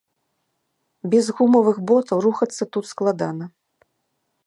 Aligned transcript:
Без 1.11 1.25
гумавых 1.41 1.77
ботаў 1.91 2.17
рухацца 2.27 2.63
тут 2.77 2.85
складана. 2.93 3.45